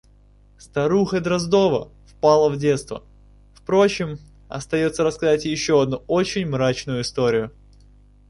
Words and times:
Старуха 0.57 1.21
Дроздова 1.21 1.91
впала 2.07 2.49
в 2.49 2.57
детство… 2.57 3.03
Впрочем, 3.53 4.17
остается 4.49 5.03
рассказать 5.03 5.45
еще 5.45 5.79
одну 5.79 5.97
очень 6.07 6.47
мрачную 6.47 7.03
историю. 7.03 7.51